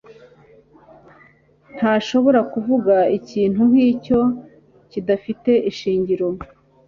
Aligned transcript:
Ntashobora 1.75 2.39
kuvuga 2.53 2.95
ikintu 3.17 3.59
nkicyo 3.69 4.21
kidafite 4.91 5.51
ishingiro. 5.71 6.27